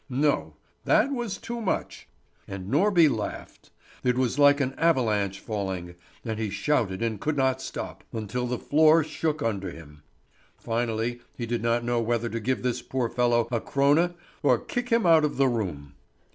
[0.09, 2.07] No, that was too much!
[2.47, 3.69] And Norby laughed.
[4.03, 5.93] It was like an avalanche falling,
[6.25, 10.01] and he shouted and could not stop, until the floor shook under him.
[10.57, 14.89] Finally he did not know whether to give this poor fellow a krone, or kick
[14.89, 15.93] him out of the room.